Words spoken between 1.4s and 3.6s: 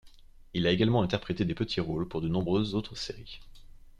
des petits rôles pour de nombreuses autres séries.